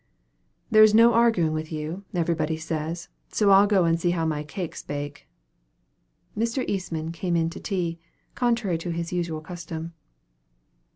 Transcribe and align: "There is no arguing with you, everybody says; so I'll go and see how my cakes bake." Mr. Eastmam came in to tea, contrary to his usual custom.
"There 0.71 0.81
is 0.81 0.95
no 0.95 1.13
arguing 1.13 1.53
with 1.53 1.71
you, 1.71 2.05
everybody 2.11 2.57
says; 2.57 3.07
so 3.29 3.51
I'll 3.51 3.67
go 3.67 3.83
and 3.85 3.99
see 4.01 4.09
how 4.09 4.25
my 4.25 4.41
cakes 4.43 4.81
bake." 4.81 5.27
Mr. 6.35 6.67
Eastmam 6.67 7.11
came 7.13 7.35
in 7.35 7.51
to 7.51 7.59
tea, 7.59 7.99
contrary 8.33 8.79
to 8.79 8.89
his 8.89 9.13
usual 9.13 9.41
custom. 9.41 9.93